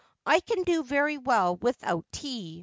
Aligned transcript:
'I 0.35 0.39
can 0.39 0.63
do 0.63 0.81
very 0.81 1.19
well 1.19 1.57
without 1.57 2.05
tea. 2.11 2.59